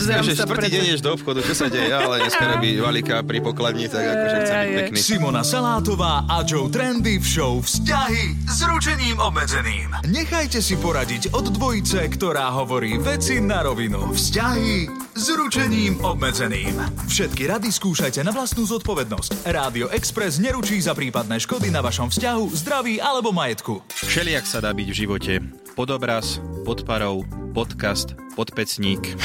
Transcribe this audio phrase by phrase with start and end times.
[0.00, 3.38] Dneska, že štvrtý deň ideš do obchodu, čo sa deje, ale dneska robí valika pri
[3.44, 4.96] pokladni, tak akože chcem byť pekný.
[4.96, 9.88] Simona Salátová a Joe Trendy v show Vzťahy s ručením obmedzeným.
[10.08, 14.16] Nechajte si poradiť od dvojice, ktorá hovorí veci na rovinu.
[14.16, 16.80] Vzťahy s ručením obmedzeným.
[17.04, 19.44] Všetky rady skúšajte na vlastnú zodpovednosť.
[19.52, 23.84] Rádio Express neručí za prípadné škody na vašom vzťahu, zdraví alebo majetku.
[23.92, 25.32] Všelijak sa dá byť v živote.
[25.76, 29.18] Podobraz, pod parou, podcast, podpecník.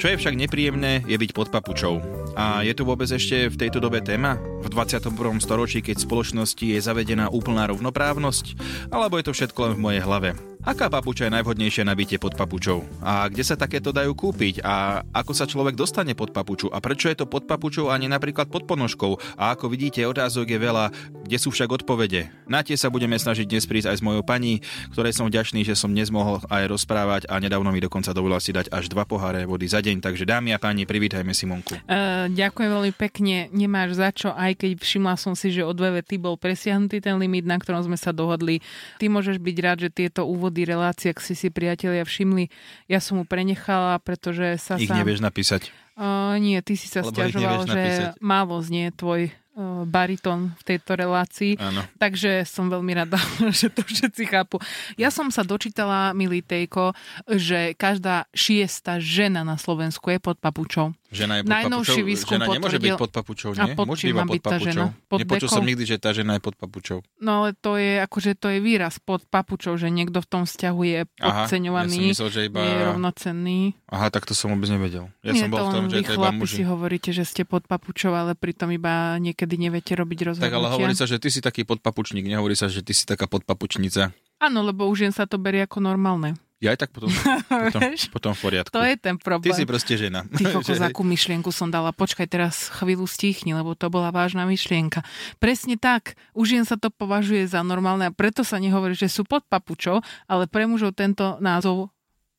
[0.00, 2.00] Čo je však nepríjemné, je byť pod papučou.
[2.32, 4.40] A je tu vôbec ešte v tejto dobe téma?
[4.64, 5.12] V 21.
[5.44, 8.56] storočí, keď v spoločnosti je zavedená úplná rovnoprávnosť?
[8.88, 10.49] Alebo je to všetko len v mojej hlave?
[10.60, 12.84] Aká papuča je najvhodnejšia na bytie pod papučou?
[13.00, 14.60] A kde sa takéto dajú kúpiť?
[14.60, 16.68] A ako sa človek dostane pod papuču?
[16.68, 19.16] A prečo je to pod papučou a nie napríklad pod ponožkou?
[19.40, 20.92] A ako vidíte, otázok je veľa,
[21.24, 22.28] kde sú však odpovede?
[22.44, 24.60] Na tie sa budeme snažiť dnes prísť aj s mojou pani,
[24.92, 28.52] ktorej som vďačný, že som dnes mohol aj rozprávať a nedávno mi dokonca dovolila si
[28.52, 30.04] dať až dva poháre vody za deň.
[30.04, 31.80] Takže dámy a páni, privítajme Simonku.
[31.88, 36.04] Uh, ďakujem veľmi pekne, nemáš za čo, aj keď všimla som si, že o dve
[36.20, 38.60] bol presiahnutý ten limit, na ktorom sme sa dohodli.
[39.00, 42.50] Ty môžeš byť rád, že tieto úvody relácie, ak si si priatelia všimli,
[42.90, 45.00] ja som mu prenechala, pretože sa Ich sám...
[45.02, 45.70] nevieš napísať.
[46.00, 48.16] Uh, nie, ty si sa Lebo stiažoval, že napísať.
[48.24, 51.60] málo znie tvoj uh, baritón v tejto relácii.
[51.60, 51.84] Áno.
[52.00, 53.20] Takže som veľmi rada,
[53.60, 54.56] že to všetci chápu.
[54.96, 56.96] Ja som sa dočítala, milý Tejko,
[57.28, 60.96] že každá šiesta žena na Slovensku je pod papučou.
[61.10, 62.06] Žena je pod Najnovší papučou.
[62.06, 63.74] výskum Žena nemôže byť potvrdil- pod papučou, A nie?
[63.74, 64.86] pod Muž čím býva má pod byť papučou.
[65.04, 65.56] Pod Nepočul dekou?
[65.58, 66.98] som nikdy, že tá žena je pod papučou.
[67.18, 70.80] No ale to je, akože to je výraz pod papučou, že niekto v tom vzťahu
[70.80, 72.60] je Aha, ja podceňovaný, myslel, že iba...
[72.60, 73.58] je rovnocenný.
[73.86, 75.10] Aha, tak to som vôbec nevedel.
[75.20, 76.62] Ja nie som bol to v tom, že to iba chlapi si muži.
[76.64, 80.46] hovoríte, že ste pod papučou, ale pritom iba niekedy neviete robiť rozhodnutia.
[80.46, 83.26] Tak ale hovorí sa, že ty si taký podpapučník, nehovorí sa, že ty si taká
[83.26, 84.14] podpapučnica.
[84.38, 86.38] Áno, lebo už jen sa to berie ako normálne.
[86.60, 87.08] Ja aj tak potom,
[87.72, 87.80] potom,
[88.12, 88.72] potom v poriadku.
[88.76, 89.56] To je ten Ty problém.
[89.56, 90.28] si proste žena.
[90.28, 91.88] Ty kokos, Že- akú myšlienku som dala.
[91.96, 95.00] Počkaj, teraz chvíľu stichni, lebo to bola vážna myšlienka.
[95.40, 96.20] Presne tak.
[96.36, 100.04] Už jen sa to považuje za normálne a preto sa nehovorí, že sú pod papučou,
[100.28, 101.88] ale pre mužov tento názov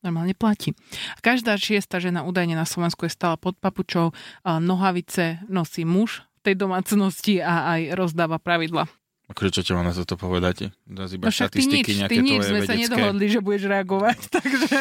[0.06, 0.78] normálne platí.
[1.26, 4.14] Každá šiesta žena údajne na Slovensku je stále pod papučou.
[4.46, 8.86] Nohavice nosí muž v tej domácnosti a aj rozdáva pravidla.
[9.31, 10.75] Akože čo ťa mám na toto povedať?
[10.86, 12.84] Zas iba No však ty nič, ty nič, sme sa vedecké.
[12.84, 14.78] nedohodli, že budeš reagovať, takže...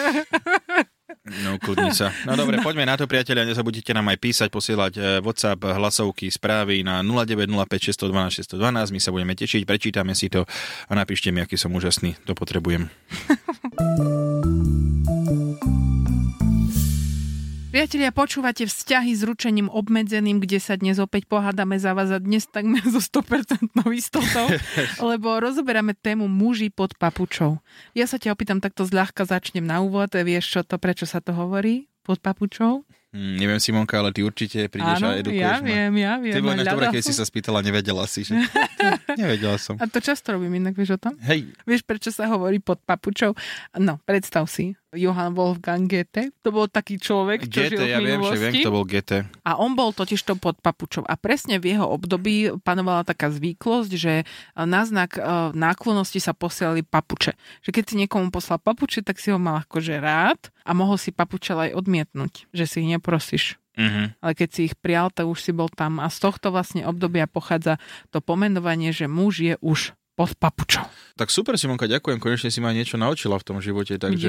[1.20, 2.10] No, kľudni sa.
[2.26, 3.46] No dobre, poďme na to, priatelia.
[3.46, 7.46] Nezabudnite nám aj písať, posielať eh, WhatsApp, hlasovky, správy na 0905
[7.94, 8.94] 612 612.
[8.94, 10.42] My sa budeme tešiť, prečítame si to
[10.86, 12.18] a napíšte mi, aký som úžasný.
[12.26, 12.90] To potrebujem.
[17.70, 22.50] Priatelia, počúvate vzťahy s ručením obmedzeným, kde sa dnes opäť pohádame za vás a dnes
[22.50, 24.50] takmer so 100% istotou,
[25.14, 27.62] lebo rozoberáme tému muži pod papučou.
[27.94, 30.10] Ja sa ťa opýtam takto zľahka, začnem na úvod.
[30.10, 32.82] Vieš čo to, prečo sa to hovorí pod papučou?
[33.14, 35.66] Hm, neviem, Simonka, ale ty určite prídeš a edukuješ ja ma.
[35.66, 36.34] viem, ja viem.
[36.34, 38.34] Ty bol ináč dobré, keď si sa spýtala, nevedela si, že?
[39.20, 39.78] nevedela som.
[39.78, 41.14] A to často robím inak, vieš o tom?
[41.22, 43.38] Hej, Vieš, prečo sa hovorí pod papučou?
[43.78, 47.98] No, predstav si, Johann Wolfgang Goethe, to bol taký človek, čo žil GT, v ja
[48.02, 48.58] viem, že viem, minulosti.
[48.66, 49.12] kto bol GT.
[49.46, 51.06] A on bol totiž to pod papučou.
[51.06, 54.26] A presne v jeho období panovala taká zvyklosť, že
[54.58, 55.22] na znak e,
[55.54, 57.38] náklonnosti sa posielali papuče.
[57.62, 61.14] Že keď si niekomu poslal papuče, tak si ho mal akože rád a mohol si
[61.14, 63.62] papuče aj odmietnúť, že si ich neprosíš.
[63.78, 64.18] Mhm.
[64.18, 66.02] Ale keď si ich prijal, tak už si bol tam.
[66.02, 67.78] A z tohto vlastne obdobia pochádza
[68.10, 70.84] to pomenovanie, že muž je už pod papučou.
[71.16, 72.20] Tak super, Simonka, ďakujem.
[72.20, 74.28] Konečne si ma niečo naučila v tom živote, takže...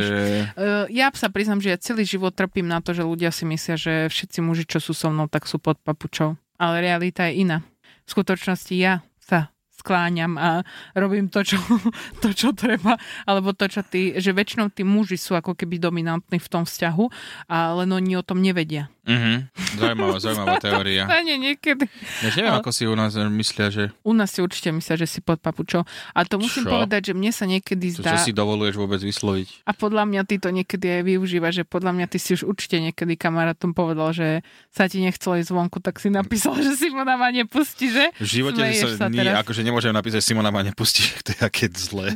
[0.56, 3.76] Uh, ja sa priznam, že ja celý život trpím na to, že ľudia si myslia,
[3.76, 6.40] že všetci muži, čo sú so mnou, tak sú pod papučou.
[6.56, 7.60] Ale realita je iná.
[8.08, 9.52] V skutočnosti ja sa
[9.82, 11.60] skláňam a robím to, čo,
[12.24, 12.96] to, čo treba,
[13.28, 17.06] alebo to, čo ty, že väčšinou tí muži sú ako keby dominantní v tom vzťahu,
[17.52, 18.88] a len oni o tom nevedia.
[19.02, 19.50] Mhm,
[19.82, 21.10] zaujímavá, zaujímavá teória.
[21.10, 21.90] Stane niekedy.
[22.22, 25.20] Ja neviem, ako si u nás myslia, že U nás si určite myslia, že si
[25.26, 25.82] pod papučou.
[26.14, 26.78] A to musím Čo?
[26.78, 28.14] povedať, že mne sa niekedy to, zdá...
[28.14, 29.66] čo si dovoluješ vôbec vysloviť.
[29.66, 32.78] A podľa mňa ty to niekedy aj využíva, že podľa mňa ty si už určite
[32.78, 37.34] niekedy kamarátom povedal, že sa ti nechcelo ísť zvonku, tak si napísal, že Simona ma
[37.34, 38.14] nepustí, že?
[38.22, 39.42] V živote Smeješ sa, sa nie, teraz.
[39.42, 42.14] akože nemôžem napísať Simona ma nepustí, to je aké zlé.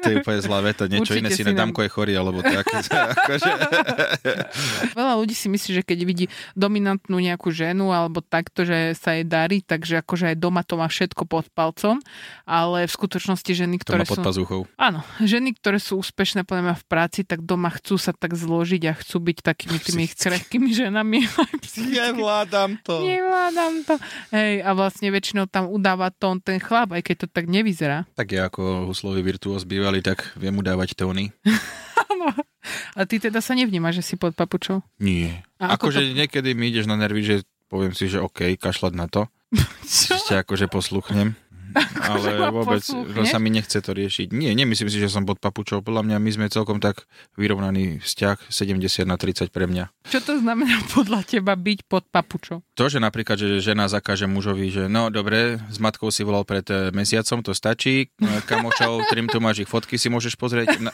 [0.00, 0.88] To je úplne zlá veta.
[0.88, 2.64] Niečo Určite iné si Damko je chorý, alebo tak.
[2.64, 3.50] akože,
[4.98, 6.21] Veľa ľudí si myslí, že keď vidí
[6.58, 10.86] dominantnú nejakú ženu alebo takto, že sa jej darí, takže akože aj doma to má
[10.90, 11.98] všetko pod palcom,
[12.44, 14.22] ale v skutočnosti ženy, to má ktoré pod sú...
[14.22, 14.60] pazuchou.
[14.76, 18.82] Áno, ženy, ktoré sú úspešné podľa mňa v práci, tak doma chcú sa tak zložiť
[18.90, 21.26] a chcú byť takými tými krehkými ženami.
[21.96, 23.00] Nevládam to.
[23.02, 23.94] Nevládam to.
[24.34, 28.04] Hej, a vlastne väčšinou tam udáva tón ten chlap, aj keď to tak nevyzerá.
[28.18, 31.30] Tak ja ako huslový virtuós bývalý, tak viem mu dávať tóny.
[32.12, 32.51] Áno.
[32.98, 34.82] A ty teda sa nevnímaš, že si pod papučou?
[34.98, 35.42] Nie.
[35.58, 37.36] A ako Akože niekedy mi ideš na nervy, že
[37.72, 39.26] poviem si, že OK, kašľať na to.
[39.84, 40.16] Čo?
[40.16, 41.36] Ešte akože posluchnem.
[42.04, 43.32] Ale ma vôbec poslúchneš?
[43.32, 44.28] sa mi nechce to riešiť.
[44.36, 45.80] Nie, nemyslím si, že som pod papučou.
[45.80, 47.08] Podľa mňa my sme celkom tak
[47.40, 49.88] vyrovnaný vzťah 70 na 30 pre mňa.
[50.04, 52.60] Čo to znamená podľa teba byť pod papučou?
[52.76, 56.64] To, že napríklad, že žena zakáže mužovi, že no dobre, s matkou si volal pred
[56.68, 58.12] eh, mesiacom, to stačí.
[58.20, 60.76] Eh, Kamošov, ktorým tu máš ich fotky, si môžeš pozrieť.
[60.76, 60.92] Na...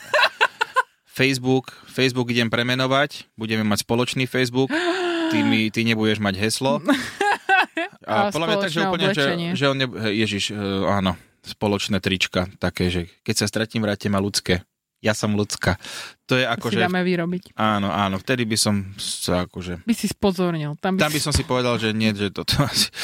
[1.19, 4.71] Facebook, Facebook idem premenovať, budeme mať spoločný Facebook,
[5.35, 6.79] ty, mi, ty nebudeš mať heslo.
[8.09, 9.51] A podľa mňa tak, že úplne, že, oblečenie.
[9.53, 9.87] že on ne...
[10.15, 10.57] Ježiš, eh,
[10.89, 14.65] áno, spoločné trička, také, že keď sa stretím, vráte ma ľudské.
[14.99, 15.79] Ja som ľudská.
[16.27, 16.75] To je Ako akože...
[16.75, 17.55] si dáme vyrobiť.
[17.55, 19.87] Áno, áno, vtedy by som sa akože...
[19.87, 20.75] By si spozornil.
[20.83, 22.91] Tam by, Tam by som si povedal, že nie, že toto asi...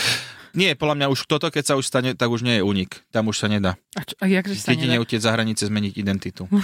[0.55, 3.03] Nie, podľa mňa už toto, keď sa už stane, tak už nie je únik.
[3.11, 3.75] Tam už sa nedá.
[3.99, 5.03] A, čo, a jakže sa Jedine nedá?
[5.03, 6.47] utiec za hranice zmeniť identitu.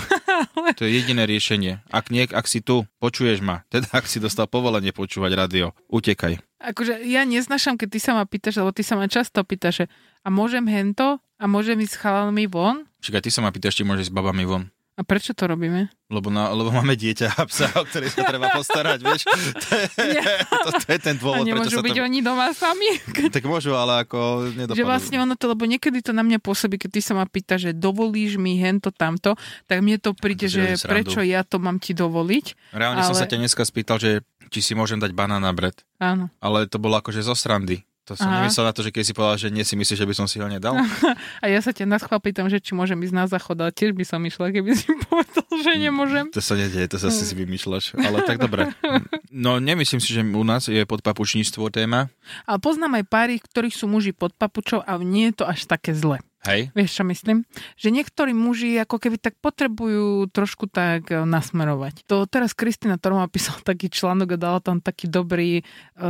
[0.79, 1.85] To je jediné riešenie.
[1.93, 6.41] Ak niek, ak si tu, počuješ ma, teda ak si dostal povolenie počúvať rádio, utekaj.
[6.63, 9.87] Akože ja neznašam, keď ty sa ma pýtaš, lebo ty sa ma často pýtaš, že
[10.25, 11.21] a môžem hento?
[11.37, 12.85] A môžem ísť s chalalmi von?
[13.01, 14.69] Čiže ty sa ma pýtaš, či môžeš s babami von.
[14.99, 15.89] A prečo to robíme?
[16.11, 19.23] Lebo, na, lebo máme dieťa a psa, o ktorý sa treba postarať, vieš.
[19.31, 20.21] To je,
[20.67, 22.03] to, to je ten A dôvod, prečo nemôžu sa byť to...
[22.05, 22.89] oni doma sami?
[23.35, 24.77] Tak môžu, ale ako nedopadnú.
[24.77, 27.57] Že vlastne ono to, lebo niekedy to na mňa pôsobí, keď ty sa ma pýta,
[27.57, 29.39] že dovolíš mi hento tamto,
[29.71, 30.91] tak mne to príde, si že srandu.
[30.91, 32.75] prečo ja to mám ti dovoliť.
[32.75, 34.21] Reálne som ale- sa ťa dneska spýtal, že
[34.51, 35.79] či si môžem dať banán na bred.
[36.03, 36.27] Áno.
[36.43, 37.87] Ale to bolo akože zo srandy.
[38.11, 38.43] To som Aha.
[38.43, 40.43] nemyslel na to, že keď si povedal, že nie si myslíš, že by som si
[40.43, 40.75] ho nedal.
[41.43, 43.95] A ja sa ťa na schvál pýtam, že či môžem ísť na záchod, ale tiež
[43.95, 46.27] by som išla, keby si povedal, že nemôžem.
[46.35, 47.95] To sa nedieje, to sa si vymýšľaš.
[48.03, 48.67] Ale tak dobre.
[49.31, 52.11] No nemyslím si, že u nás je podpapučníctvo téma.
[52.51, 55.95] Ale poznám aj páry, ktorých sú muži pod papučou a nie je to až také
[55.95, 56.19] zle.
[56.51, 56.73] Hej.
[56.73, 57.47] Vieš, čo myslím?
[57.77, 62.09] Že niektorí muži ako keby tak potrebujú trošku tak e, nasmerovať.
[62.09, 65.63] To teraz Kristina Torma písala taký článok a dala tam taký dobrý, e,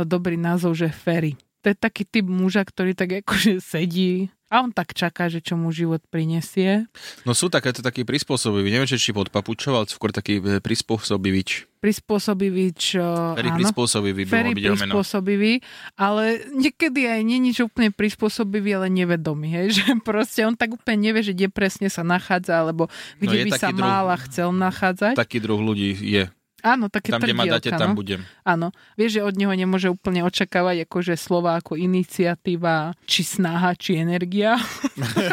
[0.07, 1.35] dobrý názov, že Ferry.
[1.61, 5.55] To je taký typ muža, ktorý tak akože sedí a on tak čaká, že čo
[5.55, 6.83] mu život prinesie.
[7.23, 8.67] No sú takéto taký prispôsobivý.
[8.67, 11.71] Neviem, či či pod papučou, ale skôr taký e, prispôsobivič.
[11.79, 12.99] Prispôsobivý, čo...
[13.39, 13.57] Very áno.
[13.63, 15.63] prispôsobivý Ferry prispôsobivý,
[15.95, 19.67] ale niekedy aj nie nič úplne prispôsobivý, ale nevedomý, hej?
[19.79, 22.91] že proste on tak úplne nevie, že kde presne sa nachádza, alebo
[23.23, 25.15] kde je by sa druh- mal a chcel nachádzať.
[25.15, 26.27] Taký druh ľudí je.
[26.61, 27.97] Áno, také Tam, kde ma dáte, trdielka, tam no.
[27.97, 28.21] budem.
[28.45, 28.69] Áno.
[28.95, 34.61] Vieš, že od neho nemôže úplne očakávať akože slova ako iniciatíva, či snaha, či energia.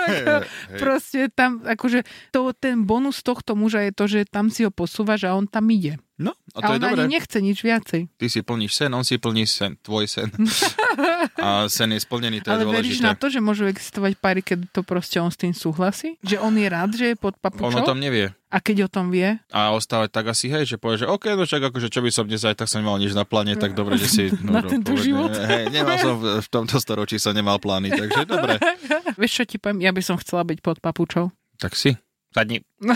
[0.83, 2.03] Proste tam, akože
[2.33, 5.69] to, ten bonus tohto muža je to, že tam si ho posúvaš a on tam
[5.69, 6.01] ide.
[6.19, 7.03] No, a A, to on je dobré.
[7.07, 8.11] ani nechce nič viacej.
[8.19, 10.27] Ty si plníš sen, on si plní sen, tvoj sen.
[11.39, 13.07] a sen je splnený, to je Ale veríš dôležité.
[13.07, 16.19] na to, že môžu existovať páry, keď to proste on s tým súhlasí?
[16.27, 17.79] Že on je rád, že je pod On papučou?
[17.79, 18.35] o tom nevie.
[18.51, 19.39] A keď o tom vie?
[19.55, 22.27] A ostávať tak asi, hej, že povie, že OK, no však akože čo by som
[22.27, 24.23] dnes aj tak som nemal nič na pláne, tak dobre, že si...
[24.43, 25.31] Na no, tento povedme, život.
[25.39, 28.59] Hej, nemal som v, v tomto storočí som nemal plány, takže dobre.
[29.21, 29.87] Vieš čo ti poviem?
[29.87, 31.31] Ja by som chcela byť pod papučou.
[31.63, 31.95] Tak si.
[32.29, 32.61] Sadni.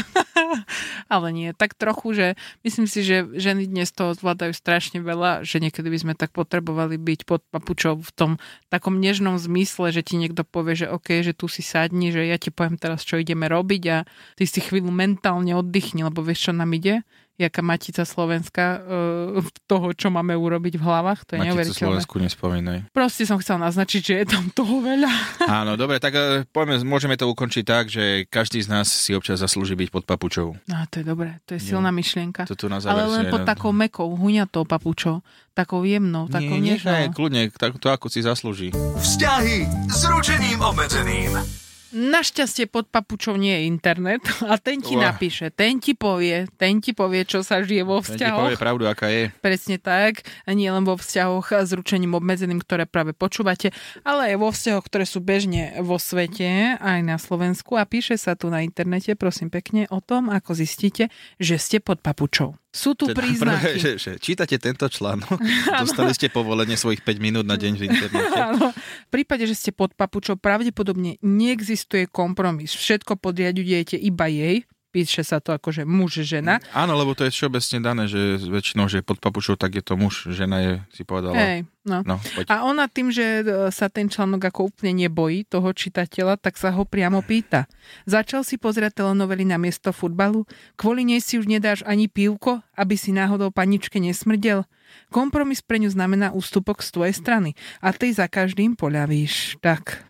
[1.12, 2.26] Ale nie, tak trochu, že
[2.68, 7.00] myslím si, že ženy dnes toho zvládajú strašne veľa, že niekedy by sme tak potrebovali
[7.00, 8.30] byť pod papučou v tom
[8.68, 12.36] takom nežnom zmysle, že ti niekto povie, že OK, že tu si sadni, že ja
[12.36, 14.04] ti poviem teraz, čo ideme robiť a
[14.36, 17.00] ty si chvíľu mentálne oddychni, lebo vieš, čo nám ide?
[17.42, 22.06] Jaká matica Slovenska uh, toho, čo máme urobiť v hlavách, to je neuveriteľné.
[22.06, 22.78] Slovensku nespomínaj.
[22.94, 25.11] Proste som chcel naznačiť, že je tam toho veľa.
[25.62, 29.42] Áno, dobre, tak e, poďme, môžeme to ukončiť tak, že každý z nás si občas
[29.42, 30.54] zaslúži byť pod papučou.
[30.70, 32.46] No, to je dobré, to je silná myšlienka.
[32.46, 36.78] To tu na záver Ale len pod takou mekou, huňatou papučou, takou jemnou, takou Nie,
[36.78, 37.11] nežnou.
[37.11, 38.68] kľudne, tak, to ako si zaslúži.
[38.99, 41.62] Vzťahy s ručením obmedzeným.
[41.92, 45.12] Našťastie pod papučou nie je internet a ten ti Uah.
[45.12, 48.61] napíše, ten ti povie, ten ti povie, čo sa žije vo Ten ti povie vzťahoch.
[48.61, 49.28] pravdu, aká je.
[49.44, 50.25] Presne tak.
[50.49, 53.76] A nie len vo vzťahoch s ručením obmedzeným, ktoré práve počúvate,
[54.08, 57.76] ale aj vo vzťahoch, ktoré sú bežne vo svete, aj na Slovensku.
[57.76, 62.00] A píše sa tu na internete, prosím pekne, o tom, ako zistíte, že ste pod
[62.00, 62.62] papučou.
[62.72, 63.76] Sú tu Teda prvé, príznaky.
[63.76, 65.36] že, že čítate tento článok,
[65.84, 68.32] dostali ste povolenie svojich 5 minút na deň v internete.
[68.48, 68.72] Áno.
[68.72, 72.72] V prípade, že ste pod papučou, pravdepodobne neexistuje kompromis.
[72.72, 74.64] Všetko podriadujete iba jej.
[74.88, 76.60] Píše sa to ako, že muž, žena.
[76.72, 80.28] Áno, lebo to je všeobecne dané, že väčšinou, že pod papučou, tak je to muž,
[80.28, 81.32] žena je, si povedala.
[81.32, 82.02] Hej, no.
[82.06, 82.46] No, poď.
[82.50, 86.70] A ona tým, že e, sa ten článok ako úplne nebojí toho čitateľa, tak sa
[86.74, 87.66] ho priamo pýta.
[88.06, 90.46] Začal si pozerať telenovely na miesto futbalu?
[90.78, 94.64] Kvôli nej si už nedáš ani pívko, aby si náhodou paničke nesmrdel?
[95.08, 99.56] Kompromis pre ňu znamená ústupok z tvojej strany a ty za každým poľavíš.
[99.60, 100.04] Tak.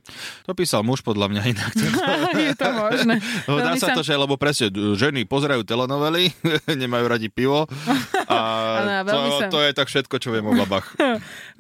[0.47, 1.73] To písal muž podľa mňa inak.
[2.50, 3.14] Je to možné.
[3.50, 6.31] No, dá sa to, že lebo presne ženy pozerajú telenovely,
[6.83, 7.67] nemajú radi pivo
[8.26, 8.38] a
[8.73, 10.95] a to, sa- to je tak všetko, čo viem o babách.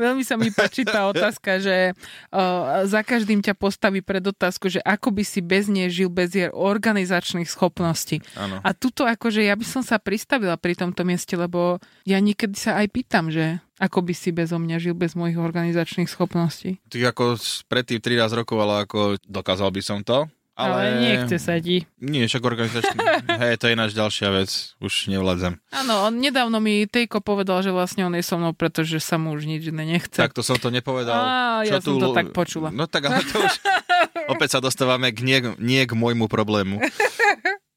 [0.02, 1.94] Veľmi sa mi páči tá otázka, že
[2.34, 6.34] uh, za každým ťa postaví pred otázku, že ako by si bez nej žil bez
[6.34, 8.18] jej organizačných schopností.
[8.34, 8.58] Áno.
[8.66, 12.82] A tuto akože ja by som sa pristavila pri tomto mieste, lebo ja niekedy sa
[12.82, 16.78] aj pýtam, že ako by si bezo mňa žil bez mojich organizačných schopností.
[16.86, 20.26] Ty ako predtým 13 rokov, ale ako dokázal by som to.
[20.52, 21.88] Ale, Ale, nechce sa ti.
[21.96, 23.00] Nie, však organizačný.
[23.40, 24.76] Hej, to je ináč ďalšia vec.
[24.84, 25.56] Už nevládzem.
[25.72, 29.32] Áno, on nedávno mi Tejko povedal, že vlastne on je so mnou, pretože sa mu
[29.32, 30.12] už nič iné nechce.
[30.12, 31.16] Tak to som to nepovedal.
[31.16, 32.68] Á, ja som to tak počula.
[32.68, 33.54] No tak ale to už...
[34.32, 36.84] Opäť sa dostávame k nie, nie k môjmu problému.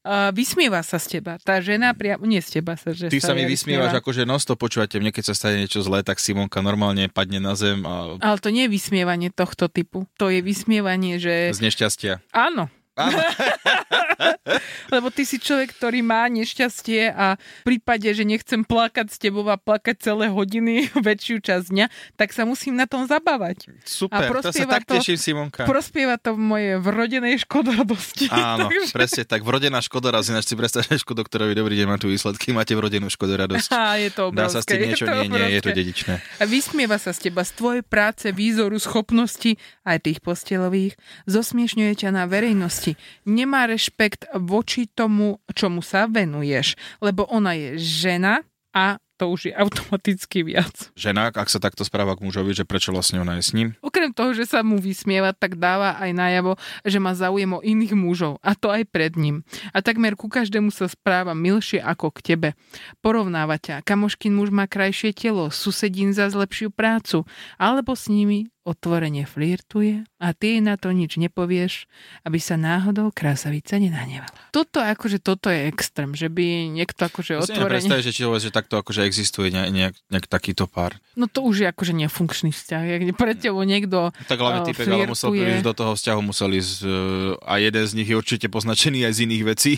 [0.05, 1.41] Uh, vysmieva sa z teba.
[1.41, 2.29] Tá žena priamo...
[2.29, 4.01] Nie z teba sa, že Ty sa mi vysmievaš, vysmievam.
[4.05, 7.57] akože non stop počúvate mne, keď sa stane niečo zlé, tak Simonka normálne padne na
[7.57, 10.05] zem a Ale to nie je vysmievanie tohto typu.
[10.21, 11.49] To je vysmievanie, že...
[11.57, 12.21] z nešťastia.
[12.37, 12.69] Áno.
[14.87, 19.43] Lebo ty si človek, ktorý má nešťastie a v prípade, že nechcem plakať s tebou
[19.45, 21.85] a plakať celé hodiny, väčšiu časť dňa,
[22.15, 23.67] tak sa musím na tom zabávať.
[23.83, 25.65] Super, to sa tak to- teším, Simonka.
[25.65, 28.29] Prospieva to v mojej vrodenej škodoradosti.
[28.29, 29.41] Áno, Takže- presne tak.
[29.41, 33.69] Vrodená škodoradosť, ináč si predstavíš škodoktorový dobrý deň, má tu výsledky, máte vrodenú škodoradosť.
[33.69, 34.71] Á, je to Dá sa s obrovské.
[34.71, 35.03] tým niečo?
[35.05, 35.73] Nie, nie, je to obrovské.
[35.75, 36.13] dedičné.
[36.39, 40.93] A vysmieva sa z teba, z tvojej práce, výzoru, schopnosti, aj tých postelových.
[41.25, 42.84] Zosmiešňuje ťa na verejnosti.
[43.25, 49.53] Nemá rešpekt voči tomu, čomu sa venuješ, lebo ona je žena a to už je
[49.55, 50.91] automaticky viac.
[50.99, 53.67] Žena, ak sa takto správa k mužovi, že prečo vlastne ona je s ním?
[53.79, 57.95] Okrem toho, že sa mu vysmieva, tak dáva aj najavo, že má záujem o iných
[57.95, 59.47] mužov, a to aj pred ním.
[59.71, 62.49] A takmer ku každému sa správa milšie ako k tebe.
[62.99, 67.23] Porovnáva ťa, kamoškin muž má krajšie telo, susedín za lepšiu prácu,
[67.55, 71.85] alebo s nimi otvorene flirtuje a ty na to nič nepovieš,
[72.25, 74.33] aby sa náhodou krásavica nenahnevala.
[74.49, 77.73] Toto akože toto je extrém, že by niekto akože Ja neviem otvorene...
[77.77, 80.97] predstaviť, že, či, že takto akože existuje ne, nejak, nejak takýto pár.
[81.13, 82.83] No to už je akože nefunkčný vzťah.
[82.89, 86.49] Jak pre tebou niekto Tak hlavne eh, typek, ale musel prísť do toho vzťahu, musel
[86.57, 86.89] ísť eh,
[87.45, 89.73] a jeden z nich je určite poznačený aj z iných vecí.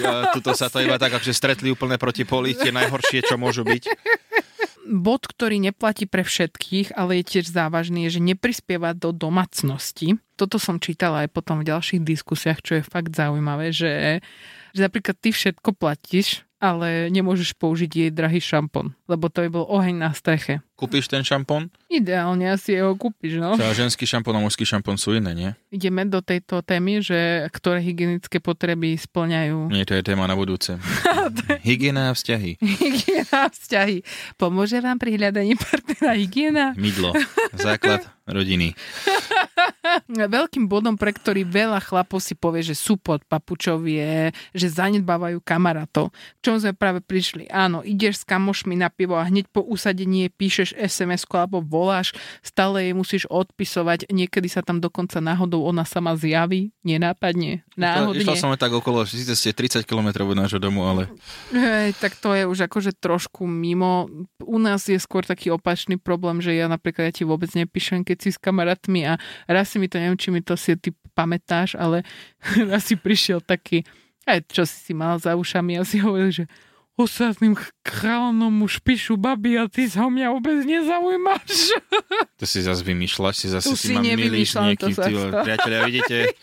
[0.00, 3.62] Ja, tuto sa to iba tak, akože stretli úplne proti poli, tie najhoršie, čo môžu
[3.68, 3.84] byť.
[4.86, 10.18] Bod, ktorý neplatí pre všetkých, ale je tiež závažný, je, že neprispieva do domácnosti.
[10.36, 14.24] Toto som čítala aj potom v ďalších diskusiách, čo je fakt zaujímavé, že,
[14.74, 19.66] že napríklad ty všetko platíš, ale nemôžeš použiť jej drahý šampón, lebo to by bol
[19.66, 20.62] oheň na streche.
[20.78, 21.74] Kúpiš ten šampón?
[21.90, 23.58] Ideálne asi ho kúpiš, no.
[23.58, 25.50] Čo, a ženský šampón a mužský šampón sú iné, nie?
[25.74, 30.78] Ideme do tejto témy, že ktoré hygienické potreby splňajú Nie, to je téma na budúce.
[31.66, 32.62] Hygiena a vzťahy.
[32.62, 34.06] hygiena a vzťahy.
[34.38, 36.74] Pomôže vám pri hľadaní partnera hygiena?
[36.78, 37.10] Mydlo.
[37.58, 38.74] Základ rodiny.
[40.36, 45.40] Veľkým bodom, pre ktorý veľa chlapov si povie, že sú pod papučov je, že zanedbávajú
[45.44, 46.10] kamarátov.
[46.12, 47.48] K čomu sme práve prišli?
[47.52, 52.12] Áno, ideš s kamošmi na pivo a hneď po usadení píšeš sms alebo voláš,
[52.44, 58.20] stále jej musíš odpisovať, niekedy sa tam dokonca náhodou ona sama zjaví, nenápadne, náhodne.
[58.20, 61.08] Išla som len tak okolo, síce ste 30 km od nášho domu, ale
[61.50, 64.08] Hej, tak to je už akože trošku mimo.
[64.42, 68.16] U nás je skôr taký opačný problém, že ja napríklad ja ti vôbec nepíšem, keď
[68.22, 71.74] si s kamarátmi a raz si mi to, neviem, či mi to si ty pamätáš,
[71.74, 72.02] ale
[72.70, 73.82] raz si prišiel taký,
[74.24, 76.44] aj čo si si mal za ušami a si hovoril, že
[76.92, 81.72] ostatným ch- chránom už píšu baby a ty sa mňa vôbec nezaujímaš.
[82.38, 84.52] to si zase vymýšľaš, si zase Tu si si ma milíš
[85.40, 86.36] priatelia, vidíte,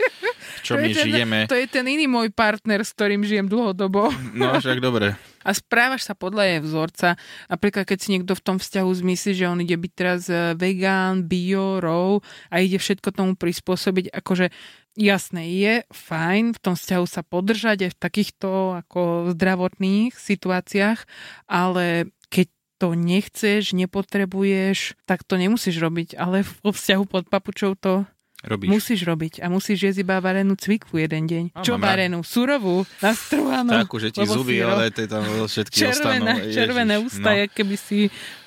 [0.57, 1.39] v čom To my ten- žijeme.
[1.47, 4.09] To je ten iný môj partner, s ktorým žijem dlhodobo.
[4.33, 5.13] No, však dobre.
[5.49, 7.07] A správaš sa podľa jej vzorca.
[7.49, 11.25] Napríklad, keď si niekto v tom vzťahu zmyslí, že on ide byť teraz e, vegán,
[11.25, 12.21] bio, raw
[12.53, 14.53] a ide všetko tomu prispôsobiť, akože
[14.93, 18.49] jasné, je fajn v tom vzťahu sa podržať aj v takýchto
[18.85, 21.09] ako zdravotných situáciách,
[21.49, 22.47] ale keď
[22.79, 26.15] to nechceš, nepotrebuješ, tak to nemusíš robiť.
[26.15, 28.07] Ale vo vzťahu pod papučou to
[28.39, 28.71] Robíš.
[28.71, 31.43] Musíš robiť a musíš jesť iba varenú cvikvu jeden deň.
[31.53, 32.23] A Čo varenú?
[32.23, 32.87] Surovú?
[32.97, 33.67] Nastrúhanú?
[33.67, 36.55] Takú, že ti zuby, si ro- ale to tam všetky Červené, ostanú.
[36.55, 37.51] červené Ježiš, ústa, no.
[37.51, 37.97] keby si...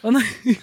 [0.01, 0.19] Ono...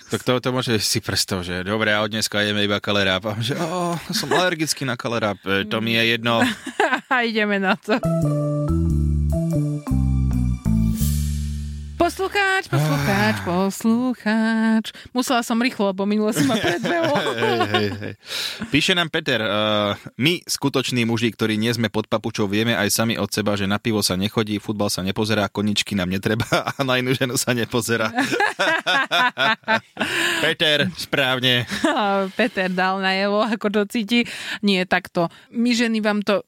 [0.10, 3.22] Tak to, to môže si predstav, že dobre, a od dneska jeme iba kaleráp.
[3.24, 6.42] A že oh, som alergický na kaleráp, e, to mi je jedno.
[7.14, 8.02] a ideme na to.
[12.00, 13.46] Poslucháč, poslucháč, Ah.
[13.46, 14.86] poslucháč.
[15.12, 17.12] Musela som rýchlo, lebo minulo si ma predbehol.
[17.88, 18.14] hej.
[18.74, 23.16] Píše nám Peter, uh, my, skutoční muži, ktorí nie sme pod papučou, vieme aj sami
[23.16, 26.46] od seba, že na pivo sa nechodí, futbal sa nepozerá, koničky nám netreba
[26.76, 28.12] a na inú ženu sa nepozerá.
[30.44, 31.64] Peter, správne.
[32.40, 34.28] Peter dal najevo, ako to cíti.
[34.60, 35.32] Nie, takto.
[35.56, 36.44] My ženy vám to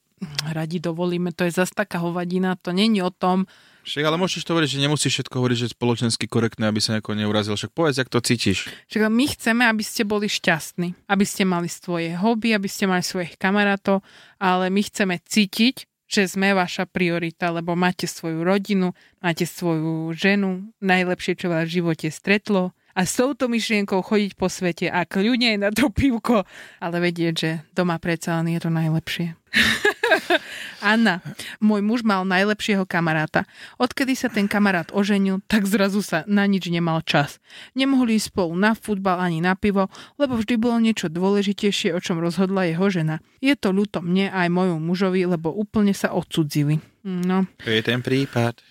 [0.54, 3.50] radi dovolíme, to je zas taká hovadina, to není o tom,
[3.82, 7.18] Však ale môžeš to hovoriť, že nemusíš všetko hovoriť, že spoločensky korektné, aby sa nejako
[7.18, 7.58] neurazil.
[7.58, 8.70] Však povedz, jak to cítiš.
[8.88, 13.02] Čiže my chceme, aby ste boli šťastní, aby ste mali svoje hobby, aby ste mali
[13.02, 14.06] svojich kamarátov,
[14.38, 18.92] ale my chceme cítiť, že sme vaša priorita, lebo máte svoju rodinu,
[19.24, 24.52] máte svoju ženu, najlepšie, čo vás v živote stretlo a s touto myšlienkou chodiť po
[24.52, 26.44] svete a kľudne na to pivko,
[26.84, 29.40] ale vedieť, že doma predsa len je to najlepšie.
[30.82, 31.22] Anna,
[31.62, 33.46] môj muž mal najlepšieho kamaráta.
[33.78, 37.42] Odkedy sa ten kamarát oženil, tak zrazu sa na nič nemal čas.
[37.78, 39.88] Nemohli ísť spolu na futbal ani na pivo,
[40.18, 43.24] lebo vždy bolo niečo dôležitejšie, o čom rozhodla jeho žena.
[43.40, 46.82] Je to ľúto mne aj mojom mužovi, lebo úplne sa odsudzili.
[47.02, 48.62] No, To je ten prípad.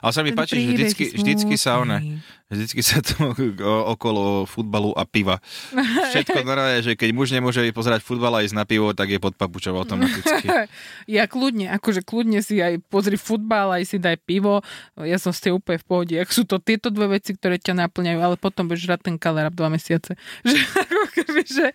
[0.00, 3.36] Ale sa mi páči, že vždycky, vždycky sa one, vždycky sa to
[3.92, 5.38] okolo futbalu a piva.
[6.10, 9.36] Všetko normálne, že keď muž nemôže pozerať futbal a ísť na pivo, tak je pod
[9.36, 10.48] papučou automaticky.
[11.10, 14.62] Ja kľudne, akože kľudne si aj pozri futbal, aj si daj pivo.
[14.94, 16.14] Ja som s tým úplne v pohode.
[16.16, 19.54] Ak sú to tieto dve veci, ktoré ťa naplňajú, ale potom budeš žrať ten kalerab
[19.54, 20.14] dva mesiace.
[21.20, 21.66] Že, že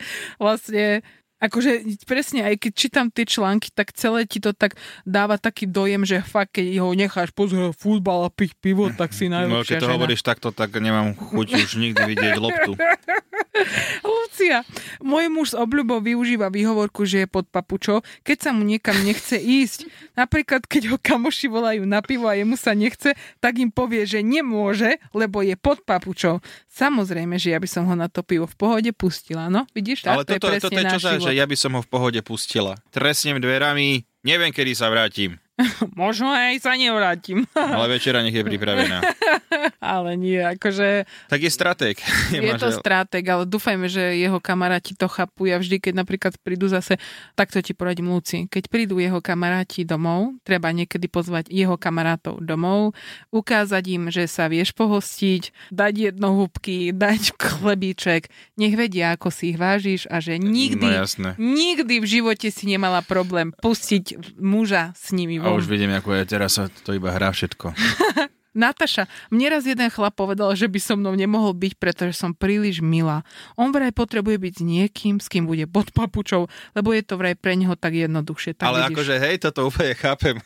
[0.42, 1.04] vlastne
[1.36, 6.08] Akože presne, aj keď čítam tie články, tak celé ti to tak dáva taký dojem,
[6.08, 9.76] že fakt, keď ho necháš pozerať futbal a piť pivo, tak si No, najlepšia keď
[9.78, 9.96] to žena.
[10.00, 12.80] hovoríš takto, tak nemám chuť už nikdy vidieť loptu.
[14.04, 14.64] Lucia,
[15.00, 19.36] môj muž s obľubou využíva výhovorku, že je pod papučou, keď sa mu niekam nechce
[19.36, 19.88] ísť.
[20.16, 24.20] Napríklad, keď ho kamoši volajú na pivo a jemu sa nechce, tak im povie, že
[24.24, 26.44] nemôže, lebo je pod papučou.
[26.68, 29.64] Samozrejme, že ja by som ho na to pivo v pohode pustila, no?
[29.72, 31.25] Vidíš, tak Ale to toto, je toto presne je čo náš.
[31.30, 32.78] Že ja by som ho v pohode pustila.
[32.94, 35.38] Tresnem dverami, neviem, kedy sa vrátim.
[35.96, 37.48] Možno aj sa nevrátim.
[37.56, 39.00] Ale večera nech je pripravená.
[39.80, 41.96] ale nie, akože Tak je stratég.
[42.36, 45.48] Je to strátek, ale dúfajme, že jeho kamaráti to chápu.
[45.48, 47.00] Ja vždy, keď napríklad prídu zase,
[47.34, 52.92] takto ti poradím Luci, keď prídu jeho kamaráti domov, treba niekedy pozvať jeho kamarátov domov,
[53.32, 58.28] ukázať im, že sa vieš pohostiť, dať jednohúbky, dať chlebíček,
[58.60, 61.30] nech vedia, ako si ich vážiš a že nikdy, No jasné.
[61.40, 66.24] nikdy v živote si nemala problém pustiť muža s nimi A už vidím, ako je
[66.26, 67.72] teraz sa to iba hrá všetko.
[68.56, 72.80] Nataša, mne raz jeden chlap povedal, že by so mnou nemohol byť, pretože som príliš
[72.80, 73.28] milá.
[73.60, 77.36] On vraj potrebuje byť s niekým, s kým bude pod papučou, lebo je to vraj
[77.36, 78.56] pre neho tak jednoduchšie.
[78.56, 78.96] Tak Ale vidíš.
[78.96, 80.40] akože hej, toto úplne chápem.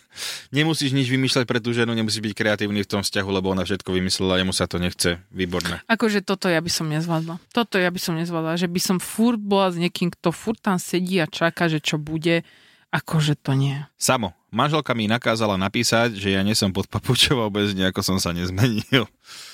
[0.49, 3.93] Nemusíš nič vymýšľať pre tú ženu, nemusíš byť kreatívny v tom vzťahu, lebo ona všetko
[3.93, 5.21] vymyslela, jemu sa to nechce.
[5.29, 5.85] Výborné.
[5.85, 7.37] Akože toto ja by som nezvládla.
[7.53, 10.81] Toto ja by som nezvládla, že by som furt bola s niekým, kto furt tam
[10.81, 12.41] sedí a čaká, že čo bude.
[12.89, 13.77] Akože to nie.
[13.95, 18.33] Samo, manželka mi nakázala napísať, že ja nie som pod papučou vôbec nejako som sa
[18.33, 19.05] nezmenil.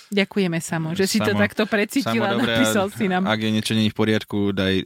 [0.08, 3.28] Ďakujeme Samo, že si to Samo- takto precítila a napísal si nám.
[3.28, 4.84] Ak je niečo není v poriadku, daj e,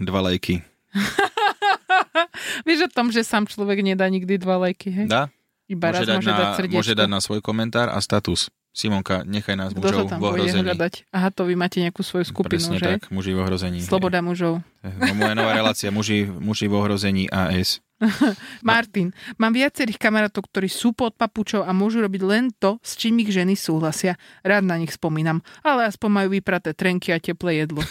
[0.00, 0.64] dva lajky.
[2.66, 5.06] Vieš o tom, že sám človek nedá nikdy dva lajky, hej?
[5.06, 5.28] Dá?
[5.66, 6.78] Iba raz Môže dať, môže na, dať srdiečko.
[6.80, 8.50] môže dať na svoj komentár a status.
[8.72, 10.64] Simonka, nechaj nás Kto to mužov v ohrození.
[10.64, 10.92] hľadať?
[11.12, 12.88] Aha, to vy máte nejakú svoju skupinu, Presne že?
[12.96, 13.84] tak, muži v ohrození.
[13.84, 14.64] Sloboda mužov.
[14.80, 17.84] No, moja nová relácia, muži, muži v ohrození AS.
[18.66, 23.22] Martin, mám viacerých kamarátov, ktorí sú pod papučou a môžu robiť len to, s čím
[23.22, 24.18] ich ženy súhlasia.
[24.42, 27.82] Rád na nich spomínam, ale aspoň majú vypraté trenky a teplé jedlo.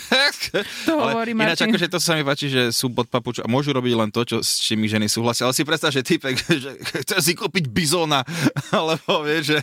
[0.52, 1.72] To hovorí Ale ináč Martin.
[1.72, 4.38] akože to sa mi páči, že sú pod papučou a môžu robiť len to, čo,
[4.44, 5.48] s čím ich ženy súhlasia.
[5.48, 8.26] Ale si predstav, že typek, že chce si kúpiť bizóna,
[8.76, 9.58] alebo vieš, že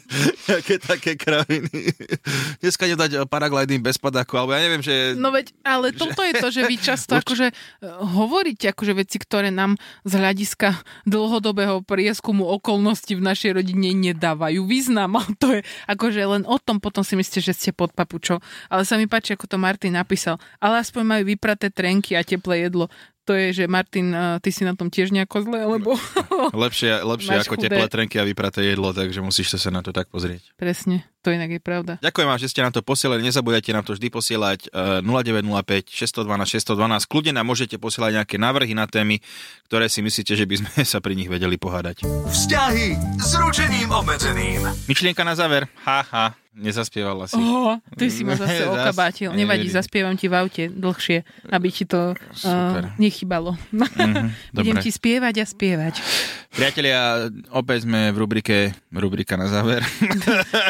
[0.49, 1.93] aké také kraviny.
[2.65, 5.13] Dneska nedať paragliding bez padáku, alebo ja neviem, že...
[5.19, 9.53] No veď, ale toto je to, že vy často akože e, hovoriť akože veci, ktoré
[9.53, 9.77] nám
[10.09, 15.19] z hľadiska dlhodobého prieskumu okolností v našej rodine nedávajú význam.
[15.43, 18.39] To je akože len o tom potom si myslíte, že ste pod papučou.
[18.71, 20.39] Ale sa mi páči, ako to Martin napísal.
[20.63, 22.87] Ale aspoň majú vypraté trenky a teplé jedlo
[23.29, 25.93] to je, že Martin, ty si na tom tiež nejako zle, alebo...
[26.65, 27.69] lepšie lepšie ako chudé.
[27.69, 30.57] teplé trenky a vypraté jedlo, takže musíš sa na to tak pozrieť.
[30.57, 32.01] Presne, to inak je pravda.
[32.01, 33.21] Ďakujem vám, že ste nám to posielali.
[33.21, 34.73] Nezabudajte nám to vždy posielať
[35.05, 37.05] 0905 612 612.
[37.05, 39.21] Kľudne nám môžete posielať nejaké návrhy na témy,
[39.69, 42.09] ktoré si myslíte, že by sme sa pri nich vedeli pohádať.
[42.33, 44.89] Vzťahy s ručením obmedzeným.
[44.89, 45.69] Myšlienka na záver.
[45.85, 46.27] Ha, ha.
[46.59, 47.39] Nezaspievala si.
[47.39, 49.31] Oh, ty si ma zase okabátil.
[49.31, 51.23] Nevadí, zaspievam ti v aute dlhšie,
[51.55, 53.55] aby ti to uh, nechybalo.
[53.71, 54.27] Mm-hmm,
[54.59, 55.95] Budem ti spievať a spievať.
[56.59, 59.79] Priatelia, opäť sme v rubrike rubrika na záver.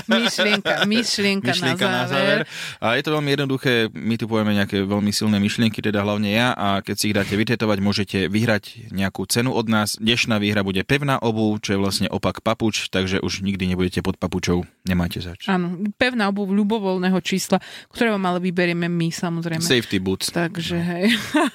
[0.04, 2.04] myšlienka, myšlienka, myšlienka na, záver.
[2.04, 2.38] na záver.
[2.76, 6.52] A je to veľmi jednoduché, my tu povieme nejaké veľmi silné myšlienky, teda hlavne ja,
[6.52, 9.96] a keď si ich dáte vytetovať, môžete vyhrať nejakú cenu od nás.
[9.96, 14.20] Dnešná výhra bude pevná obu, čo je vlastne opak papuč, takže už nikdy nebudete pod
[14.20, 15.48] papučou, nemáte zač.
[15.48, 19.64] Áno, pevná obuv ľubovoľného čísla, ktoré vám ale vyberieme my samozrejme.
[19.64, 20.36] Safety boots.
[20.36, 20.84] Takže no.
[20.84, 21.04] hej.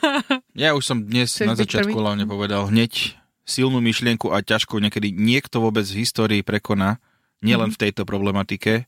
[0.65, 5.11] ja už som dnes Chceš na začiatku hlavne povedal hneď silnú myšlienku a ťažko niekedy
[5.11, 6.99] niekto vôbec v histórii prekoná,
[7.43, 8.87] nielen v tejto problematike.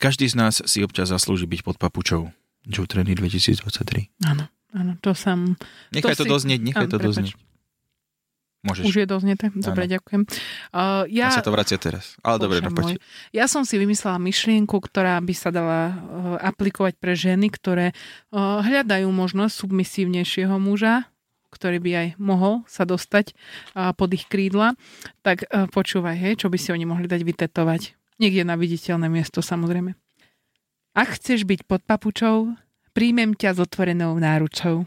[0.00, 2.32] Každý z nás si občas zaslúži byť pod papučou.
[2.64, 4.08] Joe Trendy 2023.
[4.24, 5.56] Áno, áno, to som...
[5.92, 6.30] Nechaj to, to si...
[6.32, 7.08] doznieť, nechaj áno, to prepač.
[7.08, 7.32] doznieť.
[8.60, 8.92] Môžeš.
[8.92, 9.48] Už je doznete?
[9.56, 9.92] Dobre, Áno.
[9.96, 10.22] ďakujem.
[10.76, 11.32] Uh, ja...
[11.32, 12.20] A sa to vracia teraz.
[12.20, 13.00] Ale dobre, poď.
[13.32, 15.92] Ja som si vymyslela myšlienku, ktorá by sa dala uh,
[16.44, 21.08] aplikovať pre ženy, ktoré uh, hľadajú možnosť submisívnejšieho muža,
[21.50, 23.34] ktorý by aj mohol sa dostať
[23.98, 24.78] pod ich krídla.
[25.26, 27.98] Tak uh, počúvaj, hej, čo by si oni mohli dať vytetovať.
[28.22, 29.98] Niekde na viditeľné miesto, samozrejme.
[30.94, 32.54] Ak chceš byť pod papučou,
[32.94, 34.86] príjmem ťa s otvorenou náručou.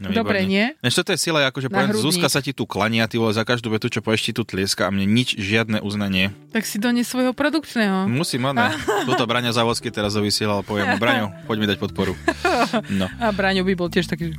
[0.00, 0.72] No, Dobre, nie?
[0.80, 3.68] Než toto je sila, akože poviem, Zuzka sa ti tu klania, ty vole, za každú
[3.68, 6.32] vetu, čo povieš, ti tu tlieska a mne nič, žiadne uznanie.
[6.56, 8.08] Tak si dones svojho produkčného.
[8.08, 8.72] Musím, ne.
[9.08, 12.16] Tuto Braňo Závodský teraz vysielal, poviem, Braňo, poď mi dať podporu.
[12.92, 13.08] No.
[13.20, 14.32] A Braňo by bol tiež taký...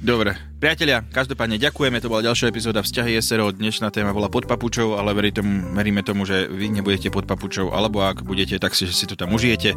[0.00, 4.96] Dobre, priatelia, každopádne ďakujeme, to bola ďalšia epizóda Vzťahy SRO, dnešná téma bola pod papučou,
[4.96, 8.88] ale verí tomu, veríme tomu, že vy nebudete pod papučou, alebo ak budete, tak si,
[8.88, 9.76] že si to tam užijete.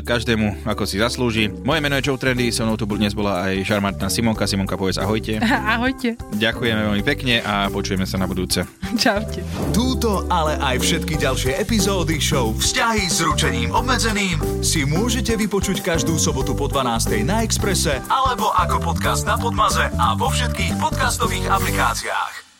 [0.00, 1.52] každému, ako si zaslúži.
[1.52, 4.48] Moje meno je Joe Trendy, so mnou tu dnes bola aj šarmantná Simonka.
[4.48, 5.40] Simonka, povedz ahojte.
[5.76, 6.16] Ahojte.
[6.36, 8.64] Ďakujeme veľmi pekne a počujeme sa na budúce.
[8.96, 9.44] Čaute.
[9.72, 16.20] Túto, ale aj všetky ďalšie epizódy show Vzťahy s ručením obmedzeným si môžete vypočuť každú
[16.20, 17.24] sobotu po 12.
[17.24, 22.51] na Exprese alebo ako podcast na Podmaze a vo všetkých podcastových aplikáciách.